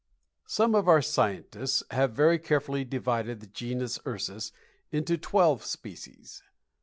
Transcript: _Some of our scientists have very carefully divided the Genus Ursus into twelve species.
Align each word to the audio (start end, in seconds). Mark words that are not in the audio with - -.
_Some 0.49 0.73
of 0.73 0.87
our 0.87 1.03
scientists 1.03 1.83
have 1.91 2.13
very 2.13 2.39
carefully 2.39 2.83
divided 2.83 3.39
the 3.39 3.45
Genus 3.45 3.99
Ursus 4.03 4.51
into 4.91 5.15
twelve 5.15 5.63
species. 5.63 6.41